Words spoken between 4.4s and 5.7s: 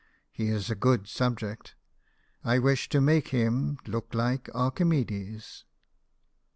an Archimedes."